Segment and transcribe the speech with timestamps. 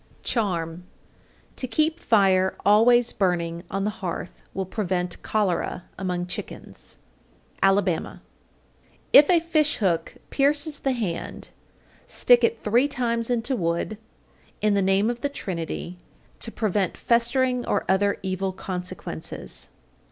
[0.23, 0.85] _CHARM.
[1.53, 1.55] 816.
[1.57, 6.97] To keep fire always burning on the hearth will prevent cholera among chickens.
[7.61, 8.23] Alabama.
[9.13, 9.13] 817.
[9.13, 11.51] If a fish hook pierces the hand,
[12.07, 13.99] stick it three times into wood,
[14.59, 15.99] in the name of the Trinity,
[16.39, 19.67] to prevent festering or other evil consequences.